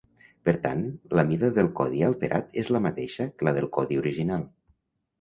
[0.47, 0.81] Per tant,
[1.19, 4.53] la mida del codi alterat és la mateixa que la del codi original.